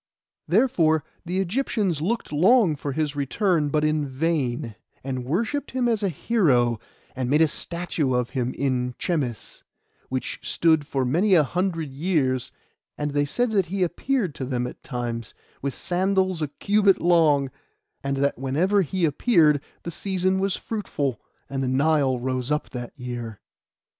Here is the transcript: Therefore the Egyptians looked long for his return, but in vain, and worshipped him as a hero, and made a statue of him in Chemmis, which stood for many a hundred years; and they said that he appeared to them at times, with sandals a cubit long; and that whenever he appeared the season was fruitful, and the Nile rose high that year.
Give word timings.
Therefore 0.47 1.03
the 1.25 1.37
Egyptians 1.39 2.01
looked 2.01 2.33
long 2.33 2.75
for 2.75 2.91
his 2.93 3.15
return, 3.15 3.69
but 3.69 3.83
in 3.83 4.07
vain, 4.07 4.73
and 5.03 5.25
worshipped 5.25 5.69
him 5.69 5.87
as 5.87 6.01
a 6.01 6.09
hero, 6.09 6.79
and 7.15 7.29
made 7.29 7.43
a 7.43 7.47
statue 7.47 8.15
of 8.15 8.31
him 8.31 8.51
in 8.57 8.95
Chemmis, 8.97 9.61
which 10.09 10.39
stood 10.41 10.87
for 10.87 11.05
many 11.05 11.35
a 11.35 11.43
hundred 11.43 11.91
years; 11.91 12.51
and 12.97 13.11
they 13.11 13.25
said 13.25 13.51
that 13.51 13.67
he 13.67 13.83
appeared 13.83 14.33
to 14.33 14.45
them 14.45 14.65
at 14.65 14.81
times, 14.81 15.35
with 15.61 15.75
sandals 15.75 16.41
a 16.41 16.47
cubit 16.47 16.99
long; 16.99 17.51
and 18.03 18.17
that 18.17 18.39
whenever 18.39 18.81
he 18.81 19.05
appeared 19.05 19.61
the 19.83 19.91
season 19.91 20.39
was 20.39 20.55
fruitful, 20.55 21.21
and 21.47 21.61
the 21.61 21.67
Nile 21.67 22.19
rose 22.19 22.49
high 22.49 22.59
that 22.71 22.97
year. 22.97 23.39